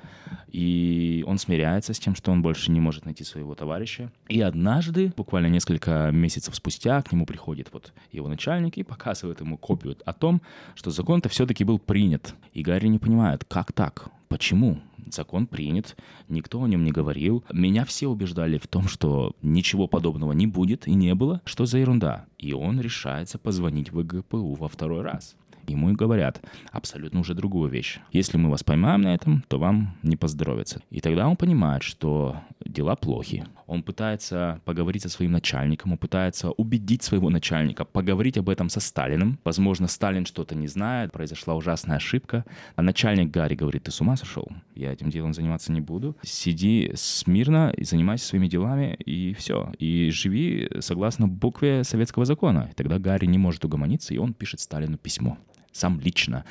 И 0.49 1.25
он 1.27 1.39
смиряется 1.39 1.95
с 1.95 1.99
тем, 1.99 2.15
что 2.15 2.31
он 2.31 2.43
больше 2.43 2.71
не 2.71 2.79
может 2.79 3.07
найти 3.07 3.25
своего 3.25 3.55
товарища. 3.55 4.13
И 4.29 4.43
однажды, 4.43 5.13
буквально 5.17 5.47
несколько 5.47 6.11
месяцев 6.13 6.55
спустя, 6.55 7.01
к 7.01 7.11
нему 7.11 7.25
приходит 7.25 7.69
вот 7.73 7.95
его 8.13 8.29
начальник 8.29 8.77
и 8.77 8.83
показывает 8.83 9.41
ему 9.41 9.57
копию 9.57 9.97
о 10.05 10.13
том, 10.13 10.43
что 10.75 10.91
закон-то 10.91 11.31
все-таки 11.31 11.65
был 11.65 11.79
принят. 11.79 12.35
И 12.53 12.63
Гарри 12.63 12.89
не 12.89 12.99
понимает, 12.99 13.45
как 13.49 13.73
так? 13.73 14.11
Почему? 14.29 14.79
Закон 15.11 15.47
принят, 15.47 15.97
никто 16.29 16.63
о 16.63 16.69
нем 16.69 16.85
не 16.85 16.93
говорил. 16.93 17.45
Меня 17.53 17.85
все 17.85 18.09
убеждали 18.09 18.59
в 18.59 18.67
том, 18.67 18.89
что 18.89 19.35
ничего 19.41 19.87
подобного 19.87 20.33
не 20.33 20.47
будет 20.47 20.87
и 20.87 20.95
не 20.95 21.15
было. 21.15 21.41
Что 21.45 21.65
за 21.65 21.79
ерунда? 21.79 22.27
И 22.39 22.53
он 22.53 22.81
решается 22.81 23.39
позвонить 23.39 23.91
в 23.91 24.05
ГПУ 24.05 24.55
во 24.55 24.69
второй 24.69 25.03
раз. 25.03 25.35
Ему 25.69 25.91
и 25.91 25.95
говорят 25.95 26.41
абсолютно 26.73 27.21
уже 27.21 27.35
другую 27.35 27.71
вещь. 27.71 28.01
Если 28.13 28.37
мы 28.39 28.51
вас 28.51 28.65
поймаем 28.65 29.03
на 29.03 29.15
этом, 29.15 29.45
то 29.49 29.59
вам 29.59 29.97
не 30.03 30.17
поздоровится. 30.17 30.81
И 30.91 31.01
тогда 31.01 31.29
он 31.29 31.37
понимает, 31.37 31.83
что 31.83 32.37
дела 32.65 32.97
плохи. 32.97 33.45
Он 33.67 33.83
пытается 33.83 34.61
поговорить 34.65 35.03
со 35.03 35.09
своим 35.09 35.33
начальником, 35.33 35.93
он 35.93 35.99
пытается 35.99 36.51
убедить 36.51 37.03
своего 37.03 37.31
начальника, 37.31 37.85
поговорить 37.85 38.39
об 38.39 38.49
этом 38.49 38.69
со 38.69 38.81
Сталиным. 38.81 39.39
Возможно, 39.45 39.89
Сталин 39.89 40.27
что-то 40.27 40.55
не 40.55 40.69
знает, 40.69 41.13
произошла 41.13 41.55
ужасная 41.55 41.97
ошибка. 41.97 42.45
А 42.77 42.83
начальник 42.83 43.31
Гарри 43.31 43.55
говорит, 43.55 43.85
ты 43.85 43.91
с 43.91 44.01
ума 44.01 44.17
сошел? 44.17 44.49
Я 44.75 44.93
этим 44.93 45.11
делом 45.11 45.35
заниматься 45.35 45.73
не 45.73 45.81
буду. 45.81 46.17
Сиди 46.23 46.93
смирно 46.95 47.73
и 47.77 47.85
занимайся 47.85 48.27
своими 48.27 48.49
делами, 48.49 48.95
и 48.95 49.35
все. 49.35 49.73
И 49.79 50.11
живи 50.11 50.71
согласно 50.81 51.29
букве 51.29 51.85
советского 51.85 52.25
закона. 52.25 52.69
И 52.71 52.75
тогда 52.75 52.99
Гарри 52.99 53.27
не 53.27 53.39
может 53.39 53.65
угомониться, 53.65 54.15
и 54.15 54.19
он 54.19 54.35
пишет 54.35 54.61
Сталину 54.61 54.97
письмо 54.97 55.39
сам 55.79 56.01
лично. 56.01 56.45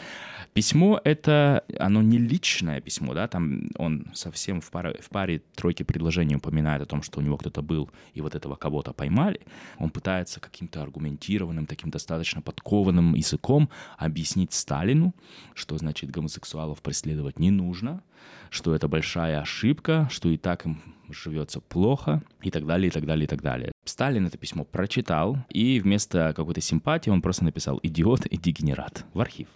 Письмо— 0.54 1.00
это, 1.04 1.64
оно 1.78 2.02
не 2.02 2.18
личное 2.18 2.82
письмо, 2.82 3.14
да, 3.14 3.28
там 3.28 3.70
он 3.78 4.08
совсем 4.16 4.60
в 4.60 4.72
паре, 4.72 4.98
в 5.00 5.10
паре 5.10 5.44
тройки 5.56 5.84
предложений 5.84 6.38
упоминает 6.38 6.82
о 6.82 6.88
том, 6.88 7.04
что 7.04 7.20
у 7.20 7.24
него 7.24 7.38
кто-то 7.38 7.62
был, 7.62 7.92
и 8.16 8.22
вот 8.22 8.34
этого 8.34 8.56
кого-то 8.56 8.92
поймали. 8.92 9.42
Он 9.78 9.92
пытается 9.92 10.40
каким-то 10.40 10.82
аргументированным, 10.82 11.68
таким 11.68 11.92
достаточно 11.92 12.42
подкованным 12.42 13.14
языком 13.14 13.70
объяснить 14.00 14.52
Сталину, 14.52 15.14
что, 15.54 15.78
значит, 15.78 16.10
гомосексуалов 16.10 16.82
преследовать 16.82 17.38
не 17.38 17.52
нужно, 17.52 18.02
что 18.50 18.74
это 18.74 18.88
большая 18.88 19.42
ошибка, 19.42 20.08
что 20.10 20.30
и 20.30 20.38
так 20.38 20.66
им 20.66 20.82
живется 21.10 21.62
плохо, 21.62 22.22
и 22.42 22.52
так 22.52 22.66
далее, 22.66 22.90
и 22.90 22.92
так 22.92 23.06
далее, 23.06 23.26
и 23.26 23.28
так 23.28 23.42
далее. 23.42 23.72
Сталин 23.86 24.26
это 24.28 24.38
письмо 24.38 24.64
прочитал, 24.64 25.38
и 25.50 25.80
вместо 25.80 26.34
какой-то 26.36 26.62
симпатии 26.62 27.10
он 27.10 27.22
просто 27.22 27.44
написал 27.46 27.80
«идиот 27.82 28.26
и 28.26 28.38
дегенерат» 28.38 29.06
в 29.14 29.22
архив. 29.22 29.48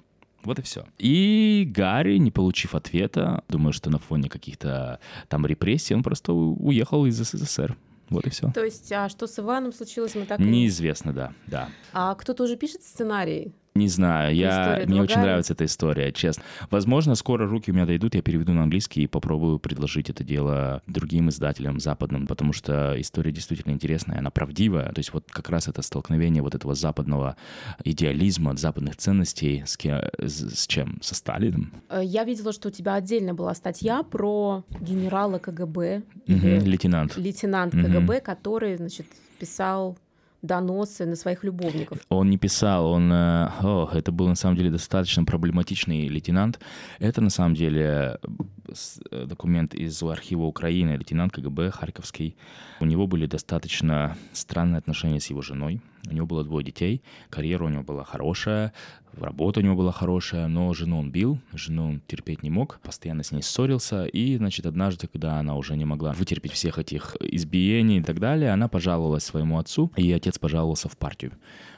Вот 0.43 0.57
и 0.59 0.61
все. 0.61 0.85
И 0.97 1.65
Гарри, 1.67 2.17
не 2.17 2.31
получив 2.31 2.73
ответа, 2.73 3.43
думаю, 3.47 3.73
что 3.73 3.89
на 3.89 3.99
фоне 3.99 4.29
каких-то 4.29 4.99
там 5.27 5.45
репрессий, 5.45 5.93
он 5.93 6.03
просто 6.03 6.33
уехал 6.33 7.05
из 7.05 7.17
СССР. 7.17 7.77
Вот 8.09 8.27
и 8.27 8.29
все. 8.29 8.51
То 8.51 8.65
есть, 8.65 8.91
а 8.91 9.07
что 9.07 9.25
с 9.25 9.39
Иваном 9.39 9.71
случилось, 9.71 10.15
мы 10.15 10.25
так 10.25 10.39
Неизвестно, 10.39 11.13
да, 11.13 11.33
да. 11.47 11.69
А 11.93 12.13
кто-то 12.15 12.43
уже 12.43 12.57
пишет 12.57 12.83
сценарий? 12.83 13.53
Не 13.73 13.87
знаю, 13.87 14.35
я, 14.35 14.83
мне 14.85 15.01
очень 15.01 15.19
нравится 15.19 15.53
эта 15.53 15.63
история, 15.63 16.11
честно. 16.11 16.43
Возможно, 16.69 17.15
скоро 17.15 17.47
руки 17.47 17.71
у 17.71 17.73
меня 17.73 17.85
дойдут, 17.85 18.15
я 18.15 18.21
переведу 18.21 18.51
на 18.51 18.63
английский 18.63 19.03
и 19.03 19.07
попробую 19.07 19.59
предложить 19.59 20.09
это 20.09 20.25
дело 20.25 20.81
другим 20.87 21.29
издателям 21.29 21.79
западным, 21.79 22.27
потому 22.27 22.51
что 22.51 22.99
история 22.99 23.31
действительно 23.31 23.71
интересная, 23.71 24.19
она 24.19 24.29
правдивая. 24.29 24.91
То 24.91 24.99
есть 24.99 25.13
вот 25.13 25.31
как 25.31 25.49
раз 25.49 25.69
это 25.69 25.81
столкновение 25.81 26.43
вот 26.43 26.53
этого 26.53 26.75
западного 26.75 27.37
идеализма, 27.83 28.57
западных 28.57 28.97
ценностей 28.97 29.63
с, 29.65 29.77
ке, 29.77 30.11
с, 30.19 30.53
с 30.53 30.67
чем? 30.67 30.97
Со 31.01 31.15
Сталиным. 31.15 31.71
Э, 31.89 32.01
я 32.03 32.25
видела, 32.25 32.51
что 32.51 32.67
у 32.67 32.71
тебя 32.71 32.95
отдельно 32.95 33.33
была 33.33 33.55
статья 33.55 34.03
про 34.03 34.65
генерала 34.81 35.39
КГБ. 35.39 36.03
Угу, 36.27 36.65
лейтенант. 36.65 37.15
Лейтенант 37.15 37.71
КГБ, 37.71 38.17
угу. 38.17 38.25
который, 38.25 38.75
значит, 38.75 39.05
писал 39.39 39.97
доносы 40.41 41.05
на 41.05 41.15
своих 41.15 41.43
любовников. 41.43 41.99
Он 42.09 42.29
не 42.29 42.37
писал, 42.37 42.85
он... 42.87 43.11
Э, 43.11 43.49
о, 43.61 43.89
это 43.93 44.11
был 44.11 44.27
на 44.27 44.35
самом 44.35 44.57
деле 44.57 44.71
достаточно 44.71 45.23
проблематичный 45.23 46.07
лейтенант. 46.07 46.59
Это 46.99 47.21
на 47.21 47.29
самом 47.29 47.55
деле 47.55 48.17
э, 49.11 49.25
документ 49.25 49.73
из 49.73 50.01
архива 50.03 50.43
Украины, 50.43 50.91
лейтенант 50.91 51.33
КГБ 51.33 51.71
Харьковский. 51.71 52.35
У 52.79 52.85
него 52.85 53.07
были 53.07 53.25
достаточно 53.25 54.17
странные 54.33 54.79
отношения 54.79 55.19
с 55.19 55.27
его 55.27 55.41
женой. 55.41 55.81
У 56.09 56.13
него 56.13 56.25
было 56.25 56.43
двое 56.43 56.65
детей, 56.65 57.01
карьера 57.29 57.65
у 57.65 57.69
него 57.69 57.83
была 57.83 58.03
хорошая, 58.03 58.73
работа 59.13 59.59
у 59.59 59.63
него 59.63 59.75
была 59.75 59.91
хорошая, 59.91 60.47
но 60.47 60.73
жену 60.73 60.99
он 60.99 61.11
бил, 61.11 61.39
жену 61.53 61.89
он 61.89 62.01
терпеть 62.07 62.43
не 62.43 62.49
мог, 62.49 62.79
постоянно 62.81 63.23
с 63.23 63.31
ней 63.31 63.41
ссорился, 63.41 64.05
и, 64.05 64.37
значит, 64.37 64.65
однажды, 64.65 65.07
когда 65.07 65.39
она 65.39 65.55
уже 65.55 65.75
не 65.75 65.85
могла 65.85 66.13
вытерпеть 66.13 66.53
всех 66.53 66.79
этих 66.79 67.15
избиений 67.19 67.99
и 67.99 68.03
так 68.03 68.19
далее, 68.19 68.51
она 68.51 68.67
пожаловалась 68.67 69.23
своему 69.23 69.59
отцу, 69.59 69.91
и 69.95 70.11
отец 70.11 70.39
пожаловался 70.39 70.89
в 70.89 70.97
партию. 70.97 71.33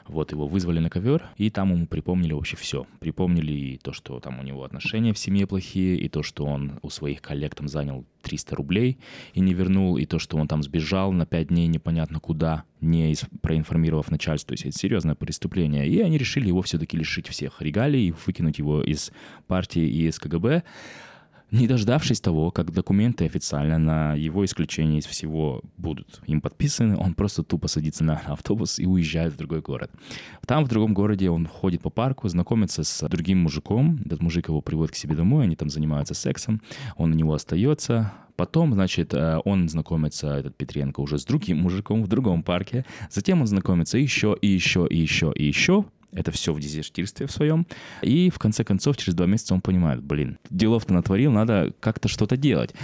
Вот 0.06 0.32
его 0.32 0.46
вызвали 0.46 0.80
на 0.80 0.90
ковер, 0.90 1.24
и 1.36 1.50
там 1.50 1.72
ему 1.72 1.86
припомнили 1.86 2.32
вообще 2.32 2.56
все. 2.56 2.86
Припомнили 3.00 3.52
и 3.52 3.78
то, 3.78 3.92
что 3.92 4.20
там 4.20 4.38
у 4.38 4.42
него 4.42 4.64
отношения 4.64 5.14
в 5.14 5.18
семье 5.18 5.46
плохие, 5.46 5.96
и 5.96 6.08
то, 6.08 6.22
что 6.22 6.44
он 6.44 6.78
у 6.82 6.90
своих 6.90 7.22
коллег 7.22 7.54
там 7.54 7.68
занял 7.68 8.04
300 8.34 8.56
рублей 8.56 8.98
и 9.32 9.40
не 9.40 9.54
вернул, 9.54 9.96
и 9.96 10.06
то, 10.06 10.18
что 10.18 10.36
он 10.36 10.48
там 10.48 10.62
сбежал 10.62 11.12
на 11.12 11.26
5 11.26 11.48
дней 11.48 11.68
непонятно 11.68 12.18
куда, 12.18 12.64
не 12.80 13.14
проинформировав 13.40 14.10
начальство. 14.10 14.48
То 14.48 14.54
есть 14.54 14.66
это 14.66 14.78
серьезное 14.78 15.14
преступление. 15.14 15.88
И 15.88 16.00
они 16.00 16.18
решили 16.18 16.48
его 16.48 16.62
все-таки 16.62 16.96
лишить 16.96 17.28
всех 17.28 17.62
регалий, 17.62 18.14
выкинуть 18.26 18.58
его 18.58 18.82
из 18.82 19.12
партии 19.46 19.82
и 19.82 20.08
из 20.08 20.18
КГБ 20.18 20.62
не 21.54 21.68
дождавшись 21.68 22.20
того, 22.20 22.50
как 22.50 22.72
документы 22.72 23.26
официально 23.26 23.78
на 23.78 24.14
его 24.14 24.44
исключение 24.44 24.98
из 24.98 25.06
всего 25.06 25.62
будут 25.76 26.20
им 26.26 26.40
подписаны, 26.40 26.96
он 26.96 27.14
просто 27.14 27.42
тупо 27.42 27.68
садится 27.68 28.02
на 28.02 28.16
автобус 28.26 28.78
и 28.78 28.86
уезжает 28.86 29.34
в 29.34 29.36
другой 29.36 29.60
город. 29.60 29.90
Там, 30.46 30.64
в 30.64 30.68
другом 30.68 30.94
городе, 30.94 31.30
он 31.30 31.46
ходит 31.46 31.82
по 31.82 31.90
парку, 31.90 32.28
знакомится 32.28 32.82
с 32.82 33.08
другим 33.08 33.38
мужиком. 33.38 34.00
Этот 34.04 34.20
мужик 34.20 34.48
его 34.48 34.60
приводит 34.60 34.92
к 34.92 34.96
себе 34.96 35.14
домой, 35.14 35.44
они 35.44 35.54
там 35.54 35.70
занимаются 35.70 36.14
сексом. 36.14 36.60
Он 36.96 37.12
у 37.12 37.14
него 37.14 37.34
остается, 37.34 38.12
Потом, 38.36 38.74
значит, 38.74 39.14
э, 39.14 39.40
он 39.44 39.68
знакомится, 39.68 40.34
этот 40.36 40.56
Петренко, 40.56 41.00
уже 41.00 41.18
с 41.18 41.24
другим 41.24 41.58
мужиком 41.58 42.02
в 42.02 42.08
другом 42.08 42.42
парке. 42.42 42.84
Затем 43.10 43.40
он 43.40 43.46
знакомится 43.46 43.98
еще, 43.98 44.36
и 44.40 44.48
еще, 44.48 44.86
и 44.88 44.98
еще, 44.98 45.32
и 45.34 45.44
еще. 45.44 45.84
Это 46.12 46.30
все 46.30 46.52
в 46.52 46.60
дезертирстве 46.60 47.26
в 47.26 47.32
своем. 47.32 47.66
И 48.02 48.30
в 48.30 48.38
конце 48.38 48.64
концов, 48.64 48.96
через 48.96 49.14
два 49.14 49.26
месяца 49.26 49.54
он 49.54 49.60
понимает, 49.60 50.02
блин, 50.02 50.38
делов-то 50.50 50.94
натворил, 50.94 51.32
надо 51.32 51.72
как-то 51.80 52.08
что-то 52.08 52.36
делать. 52.36 52.74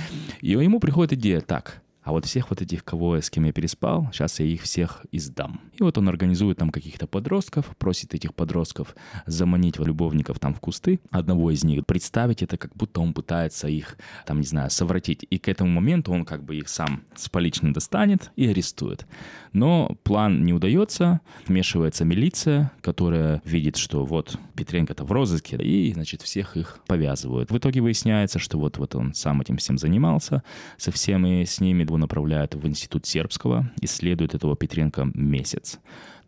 И 0.40 0.50
ему 0.50 0.80
приходит 0.80 1.12
идея, 1.12 1.40
так, 1.40 1.82
а 2.10 2.12
вот 2.12 2.26
всех 2.26 2.50
вот 2.50 2.60
этих, 2.60 2.84
кого 2.84 3.20
с 3.20 3.30
кем 3.30 3.44
я 3.44 3.52
переспал, 3.52 4.08
сейчас 4.12 4.40
я 4.40 4.46
их 4.46 4.62
всех 4.62 5.06
издам. 5.12 5.60
И 5.78 5.82
вот 5.84 5.96
он 5.96 6.08
организует 6.08 6.58
там 6.58 6.70
каких-то 6.70 7.06
подростков, 7.06 7.66
просит 7.78 8.14
этих 8.14 8.34
подростков 8.34 8.96
заманить 9.26 9.78
любовников 9.78 10.40
там 10.40 10.52
в 10.52 10.58
кусты, 10.58 10.98
одного 11.12 11.52
из 11.52 11.62
них, 11.62 11.86
представить 11.86 12.42
это, 12.42 12.56
как 12.56 12.74
будто 12.74 13.00
он 13.00 13.14
пытается 13.14 13.68
их, 13.68 13.96
там, 14.26 14.40
не 14.40 14.46
знаю, 14.46 14.70
совратить. 14.70 15.24
И 15.30 15.38
к 15.38 15.46
этому 15.46 15.70
моменту 15.70 16.12
он 16.12 16.24
как 16.24 16.42
бы 16.42 16.56
их 16.56 16.68
сам 16.68 17.04
с 17.14 17.28
поличным 17.28 17.72
достанет 17.72 18.32
и 18.34 18.48
арестует. 18.48 19.06
Но 19.52 19.96
план 20.02 20.44
не 20.44 20.52
удается, 20.52 21.20
вмешивается 21.46 22.04
милиция, 22.04 22.72
которая 22.80 23.40
видит, 23.44 23.76
что 23.76 24.04
вот 24.04 24.36
Петренко-то 24.56 25.04
в 25.04 25.12
розыске, 25.12 25.56
и, 25.58 25.92
значит, 25.92 26.22
всех 26.22 26.56
их 26.56 26.80
повязывают. 26.88 27.52
В 27.52 27.58
итоге 27.58 27.80
выясняется, 27.80 28.40
что 28.40 28.58
вот, 28.58 28.78
вот 28.78 28.96
он 28.96 29.14
сам 29.14 29.40
этим 29.40 29.58
всем 29.58 29.78
занимался, 29.78 30.42
со 30.76 30.90
всеми 30.90 31.44
с 31.44 31.60
ними 31.60 31.84
направляют 32.00 32.54
в 32.54 32.66
институт 32.66 33.06
сербского, 33.06 33.70
исследуют 33.80 34.34
этого 34.34 34.56
Петренко 34.56 35.08
месяц. 35.14 35.78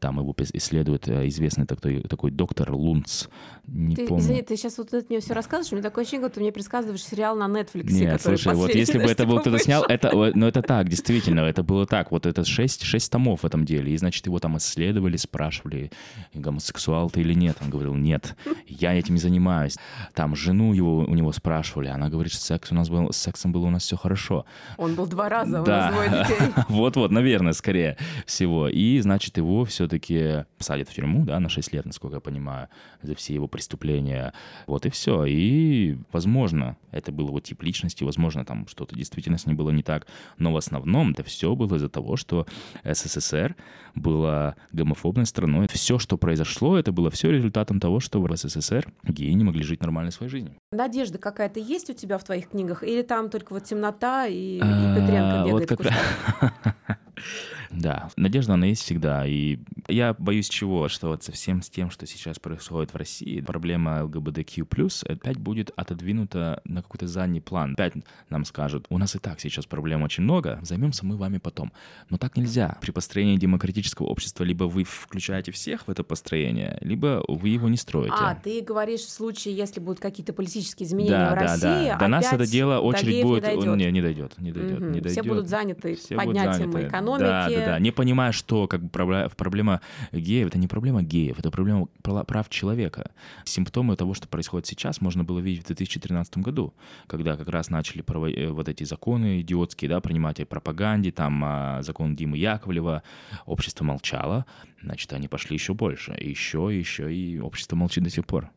Там 0.02 0.18
его 0.18 0.34
исследует 0.36 1.06
э, 1.06 1.28
известный 1.28 1.64
такой, 1.64 2.02
такой 2.02 2.32
доктор 2.32 2.72
Лунц. 2.72 3.28
Не 3.68 3.94
ты, 3.94 4.08
помню. 4.08 4.24
Извини, 4.24 4.42
ты 4.42 4.56
сейчас 4.56 4.76
вот 4.78 4.92
это 4.92 5.06
мне 5.08 5.20
все 5.20 5.32
рассказываешь, 5.32 5.72
у 5.72 5.76
меня 5.76 5.84
такое 5.84 6.02
ощущение, 6.02 6.26
что 6.26 6.34
ты 6.34 6.40
мне 6.40 6.50
предсказываешь 6.50 7.04
сериал 7.04 7.36
на 7.36 7.46
Netflix. 7.46 7.92
Нет, 7.92 8.20
слушай, 8.20 8.52
вот 8.52 8.74
если 8.74 8.98
бы 8.98 9.04
это 9.04 9.26
был 9.26 9.38
кто-то 9.38 9.60
снял, 9.60 9.84
это, 9.84 10.10
ну 10.34 10.48
это 10.48 10.60
так, 10.60 10.88
действительно, 10.90 11.40
это 11.42 11.62
было 11.62 11.86
так. 11.86 12.10
Вот 12.10 12.26
это 12.26 12.44
шесть, 12.44 12.82
шесть 12.82 13.12
томов 13.12 13.44
в 13.44 13.46
этом 13.46 13.64
деле. 13.64 13.92
И, 13.92 13.96
значит, 13.96 14.26
его 14.26 14.40
там 14.40 14.56
исследовали, 14.56 15.16
спрашивали, 15.16 15.92
гомосексуал 16.34 17.08
ты 17.08 17.20
или 17.20 17.34
нет. 17.34 17.58
Он 17.60 17.70
говорил, 17.70 17.94
нет, 17.94 18.34
я 18.66 18.94
этим 18.94 19.14
не 19.14 19.20
занимаюсь. 19.20 19.76
Там 20.14 20.34
жену 20.34 20.72
его 20.72 20.98
у 20.98 21.14
него 21.14 21.30
спрашивали, 21.30 21.86
она 21.86 22.08
говорит, 22.08 22.32
что 22.32 22.42
секс 22.42 22.72
у 22.72 22.74
нас 22.74 22.88
был, 22.88 23.12
с 23.12 23.16
сексом 23.18 23.52
было 23.52 23.66
у 23.66 23.70
нас 23.70 23.84
все 23.84 23.96
хорошо. 23.96 24.46
Он 24.78 24.96
был 24.96 25.06
два 25.06 25.28
раза, 25.28 25.62
у 25.62 25.64
да. 25.64 25.76
нас 25.76 25.94
двое 25.94 26.10
детей. 26.10 26.64
Вот-вот, 26.68 27.12
наверное, 27.12 27.52
скорее 27.52 27.96
всего. 28.26 28.68
И, 28.68 28.98
значит, 28.98 29.36
его 29.36 29.64
все 29.64 29.86
все-таки 29.92 30.46
посадят 30.56 30.88
в 30.88 30.94
тюрьму, 30.94 31.24
да, 31.24 31.38
на 31.38 31.48
6 31.48 31.72
лет, 31.72 31.84
насколько 31.84 32.16
я 32.16 32.20
понимаю, 32.20 32.68
за 33.02 33.14
все 33.14 33.34
его 33.34 33.46
преступления. 33.46 34.32
Вот 34.66 34.86
и 34.86 34.90
все. 34.90 35.24
И, 35.26 35.98
возможно, 36.12 36.76
это 36.90 37.12
был 37.12 37.28
его 37.28 37.40
тип 37.40 37.62
личности, 37.62 38.04
возможно, 38.04 38.44
там 38.44 38.66
что-то 38.68 38.96
действительно 38.96 39.36
с 39.36 39.46
ним 39.46 39.56
было 39.56 39.70
не 39.70 39.82
так, 39.82 40.06
но 40.38 40.52
в 40.52 40.56
основном 40.56 41.10
это 41.10 41.22
все 41.22 41.54
было 41.54 41.76
из-за 41.76 41.88
того, 41.88 42.16
что 42.16 42.46
СССР 42.84 43.54
была 43.94 44.56
гомофобной 44.72 45.26
страной. 45.26 45.68
Все, 45.68 45.98
что 45.98 46.16
произошло, 46.16 46.78
это 46.78 46.92
было 46.92 47.10
все 47.10 47.30
результатом 47.30 47.78
того, 47.78 48.00
что 48.00 48.20
в 48.20 48.36
СССР 48.36 48.90
геи 49.04 49.32
не 49.32 49.44
могли 49.44 49.62
жить 49.62 49.82
нормальной 49.82 50.12
своей 50.12 50.30
жизнью. 50.30 50.54
Надежда 50.72 51.18
какая-то 51.18 51.60
есть 51.60 51.90
у 51.90 51.92
тебя 51.92 52.16
в 52.16 52.24
твоих 52.24 52.48
книгах? 52.48 52.82
Или 52.82 53.02
там 53.02 53.28
только 53.28 53.52
вот 53.52 53.64
темнота 53.64 54.26
и, 54.26 54.56
и 54.56 54.60
Петренко 54.60 55.42
а, 55.42 55.46
бегает 55.46 55.70
вот 55.70 55.78
как... 55.78 56.82
Да, 57.72 58.10
надежда, 58.16 58.54
она 58.54 58.66
есть 58.66 58.82
всегда. 58.82 59.26
И 59.26 59.58
я 59.88 60.14
боюсь 60.14 60.48
чего? 60.48 60.88
Что 60.88 61.08
вот 61.08 61.22
совсем 61.22 61.62
с 61.62 61.70
тем, 61.70 61.90
что 61.90 62.06
сейчас 62.06 62.38
происходит 62.38 62.92
в 62.92 62.96
России, 62.96 63.40
проблема 63.40 64.04
ЛГБТQ+, 64.04 64.64
опять 65.06 65.38
будет 65.38 65.70
отодвинута 65.76 66.60
на 66.64 66.82
какой-то 66.82 67.06
задний 67.06 67.40
план. 67.40 67.72
Опять 67.72 67.94
нам 68.30 68.44
скажут, 68.44 68.86
у 68.90 68.98
нас 68.98 69.14
и 69.14 69.18
так 69.18 69.40
сейчас 69.40 69.66
проблем 69.66 70.02
очень 70.02 70.24
много, 70.24 70.58
займемся 70.62 71.06
мы 71.06 71.16
вами 71.16 71.38
потом. 71.38 71.72
Но 72.10 72.18
так 72.18 72.36
нельзя. 72.36 72.78
При 72.80 72.90
построении 72.90 73.36
демократического 73.36 74.06
общества 74.06 74.44
либо 74.44 74.64
вы 74.64 74.84
включаете 74.84 75.52
всех 75.52 75.86
в 75.86 75.90
это 75.90 76.04
построение, 76.04 76.78
либо 76.80 77.24
вы 77.28 77.48
его 77.48 77.68
не 77.68 77.76
строите. 77.76 78.14
А, 78.18 78.34
ты 78.34 78.60
говоришь 78.60 79.00
в 79.00 79.10
случае, 79.10 79.56
если 79.56 79.80
будут 79.80 80.00
какие-то 80.00 80.32
политические 80.32 80.86
изменения 80.86 81.12
да, 81.12 81.30
в 81.30 81.34
да, 81.34 81.40
России, 81.40 81.88
да. 81.88 81.98
До 81.98 82.08
нас 82.08 82.32
это 82.32 82.46
дело 82.46 82.80
очередь 82.80 83.22
будет... 83.22 83.42
Не 83.42 83.50
дойдет. 83.50 83.76
Не, 83.76 83.90
не 83.90 84.02
дойдет, 84.02 84.38
не 84.38 84.52
дойдет, 84.52 84.80
Мгм. 84.80 84.92
не 84.92 85.00
дойдет. 85.00 85.12
Все 85.12 85.22
будут 85.22 85.48
заняты 85.48 85.94
Все 85.96 86.14
будут 86.14 86.26
поднятием 86.26 86.72
заняты. 86.72 86.88
экономики. 86.88 87.22
Да, 87.22 87.48
да, 87.48 87.61
да. 87.66 87.78
Не 87.78 87.90
понимая, 87.90 88.32
что 88.32 88.66
как 88.66 88.82
бы 88.82 88.88
проблема, 88.88 89.80
геев 90.12 90.48
это 90.48 90.58
не 90.58 90.68
проблема 90.68 91.02
геев, 91.02 91.38
это 91.38 91.50
проблема 91.50 91.86
прав 92.02 92.48
человека. 92.48 93.10
Симптомы 93.44 93.96
того, 93.96 94.14
что 94.14 94.28
происходит 94.28 94.66
сейчас, 94.66 95.00
можно 95.00 95.24
было 95.24 95.38
видеть 95.38 95.64
в 95.64 95.66
2013 95.66 96.38
году, 96.38 96.74
когда 97.06 97.36
как 97.36 97.48
раз 97.48 97.70
начали 97.70 98.04
э, 98.34 98.50
вот 98.50 98.68
эти 98.68 98.84
законы 98.84 99.40
идиотские, 99.40 99.88
да, 99.88 100.00
принимать 100.00 100.40
о 100.40 100.46
пропаганде, 100.46 101.12
там 101.12 101.42
а, 101.44 101.82
закон 101.82 102.14
Димы 102.14 102.38
Яковлева, 102.38 103.02
общество 103.46 103.84
молчало, 103.84 104.46
значит, 104.82 105.12
они 105.12 105.28
пошли 105.28 105.56
еще 105.56 105.74
больше, 105.74 106.12
еще, 106.12 106.68
еще, 106.72 107.14
и 107.14 107.38
общество 107.38 107.76
молчит 107.76 108.04
до 108.04 108.10
сих 108.10 108.26
пор. 108.26 108.50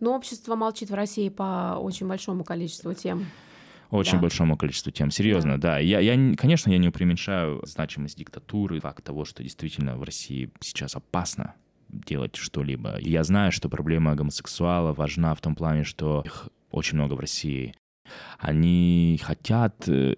Но 0.00 0.16
общество 0.16 0.56
молчит 0.56 0.90
в 0.90 0.94
России 0.94 1.28
по 1.28 1.78
очень 1.80 2.08
большому 2.08 2.44
количеству 2.44 2.92
тем. 2.92 3.26
Очень 3.92 4.14
Да. 4.14 4.22
большому 4.22 4.56
количеству 4.56 4.90
тем. 4.90 5.10
Серьезно, 5.10 5.60
да. 5.60 5.78
Я, 5.78 6.00
я, 6.00 6.16
не- 6.16 6.34
конечно, 6.34 6.70
я 6.70 6.78
не 6.78 6.90
преуменьшаю 6.90 7.60
значимость 7.66 8.16
диктатуры, 8.18 8.80
факт 8.80 9.04
того, 9.04 9.24
что 9.26 9.42
действительно 9.42 9.96
в 9.98 10.02
России 10.02 10.50
сейчас 10.60 10.96
опасно 10.96 11.54
делать 11.90 12.36
что-либо. 12.36 12.96
Я 13.00 13.22
знаю, 13.22 13.52
что 13.52 13.68
проблема 13.68 14.14
гомосексуала 14.14 14.94
важна 14.94 15.34
в 15.34 15.40
том 15.42 15.54
плане, 15.54 15.84
что 15.84 16.22
их 16.24 16.48
очень 16.70 16.96
много 16.96 17.12
в 17.14 17.20
России. 17.20 17.74
Они 18.38 19.20
хотят, 19.22 19.86
э, 19.88 20.14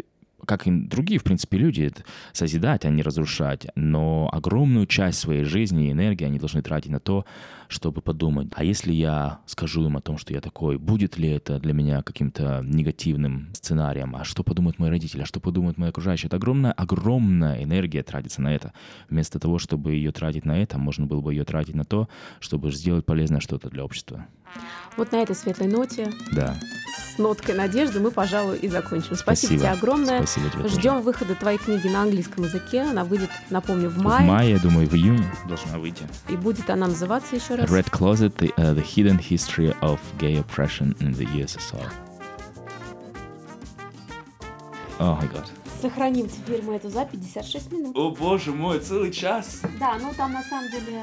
как 0.47 0.67
и 0.67 0.71
другие, 0.71 1.19
в 1.19 1.25
принципе, 1.25 1.59
люди, 1.59 1.93
созидать, 2.33 2.85
а 2.85 2.91
не 2.91 3.03
разрушать. 3.03 3.67
Но 3.75 4.29
огромную 4.33 4.87
часть 4.87 5.19
своей 5.19 5.45
жизни 5.45 5.89
и 5.89 5.93
энергии 5.93 6.25
они 6.25 6.39
должны 6.39 6.63
тратить 6.63 6.91
на 6.91 7.01
то, 7.01 7.25
чтобы 7.69 8.03
подумать, 8.03 8.49
а 8.55 8.65
если 8.65 8.93
я 8.93 9.41
скажу 9.47 9.85
им 9.87 9.97
о 9.97 10.01
том, 10.01 10.19
что 10.19 10.33
я 10.33 10.41
такой, 10.41 10.79
будет 10.79 11.19
ли 11.19 11.29
это 11.29 11.59
для 11.59 11.73
меня 11.73 12.03
каким-то 12.03 12.63
негативным 12.65 13.49
сценарием? 13.55 14.15
А 14.17 14.25
что 14.25 14.43
подумают 14.45 14.79
мои 14.79 14.91
родители? 14.91 15.23
А 15.23 15.27
что 15.27 15.41
подумают 15.41 15.79
мои 15.79 15.89
окружающие? 15.89 16.29
Это 16.29 16.37
огромная, 16.37 16.73
огромная 16.73 17.63
энергия 17.63 18.03
тратится 18.03 18.43
на 18.43 18.55
это. 18.55 18.73
Вместо 19.09 19.39
того, 19.39 19.59
чтобы 19.59 19.93
ее 19.95 20.13
тратить 20.13 20.45
на 20.45 20.61
это, 20.61 20.79
можно 20.79 21.07
было 21.07 21.21
бы 21.21 21.33
ее 21.33 21.45
тратить 21.45 21.75
на 21.75 21.85
то, 21.85 22.09
чтобы 22.41 22.71
сделать 22.71 23.07
полезное 23.07 23.41
что-то 23.41 23.71
для 23.71 23.85
общества. 23.85 24.27
Вот 24.97 25.11
на 25.13 25.17
этой 25.17 25.35
светлой 25.35 25.67
ноте, 25.69 26.13
Да. 26.33 26.55
с 27.15 27.19
ноткой 27.19 27.55
надежды, 27.57 27.99
мы, 28.01 28.11
пожалуй, 28.13 28.59
и 28.59 28.69
закончим. 28.69 29.17
Спасибо, 29.17 29.23
Спасибо. 29.25 29.61
тебе 29.61 29.71
огромное. 29.71 30.19
Спасибо 30.25 30.51
тебе 30.51 30.63
тоже. 30.63 30.75
Ждем 30.81 31.01
выхода 31.03 31.35
твоей 31.35 31.59
книги 31.59 31.89
на 31.89 32.03
английском 32.03 32.45
языке. 32.45 32.83
Она 32.83 33.05
выйдет, 33.05 33.31
напомню, 33.51 33.89
в 33.91 33.95
В 33.95 34.03
мае. 34.03 34.27
мае, 34.27 34.51
я 34.53 34.59
думаю, 34.59 34.89
в 34.89 34.95
июне 34.95 35.25
должна 35.49 35.79
выйти. 35.79 36.05
И 36.29 36.37
будет 36.37 36.71
она 36.71 36.87
называться 36.87 37.35
еще 37.35 37.57
раз. 37.57 37.69
Red 37.71 37.91
Closet, 37.91 38.37
the, 38.37 38.55
uh, 38.57 38.75
the 38.75 38.85
Hidden 38.85 39.19
History 39.21 39.77
of 39.81 39.99
Gay 40.19 40.45
Oppression 40.45 40.97
in 41.01 41.13
the 41.17 41.27
USSR. 41.35 41.91
О 44.99 45.15
май 45.17 45.29
гад. 45.29 45.51
Сохраним 45.83 46.29
теперь 46.29 46.63
мы 46.63 46.77
эту 46.77 46.89
за 46.89 47.05
56 47.05 47.73
минут. 47.73 47.97
О 47.97 48.11
боже 48.11 48.53
мой, 48.53 48.79
целый 48.79 49.11
час! 49.11 49.61
Да, 49.79 49.99
ну 50.01 50.13
там 50.17 50.33
на 50.33 50.43
самом 50.45 50.71
деле 50.71 51.03